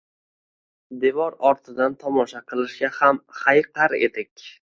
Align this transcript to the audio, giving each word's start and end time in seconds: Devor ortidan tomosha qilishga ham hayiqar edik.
Devor 1.03 1.35
ortidan 1.49 1.97
tomosha 2.05 2.41
qilishga 2.55 2.91
ham 2.97 3.21
hayiqar 3.45 3.97
edik. 4.11 4.49